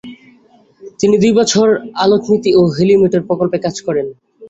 তিনি 0.99 1.15
দুই 1.23 1.33
বছর 1.39 1.67
আলোকমিতি 2.03 2.51
ও 2.55 2.71
হেলিওমিটার 2.75 3.25
প্রকল্পে 3.27 3.57
কাজ 3.65 3.75
করেন। 3.87 4.07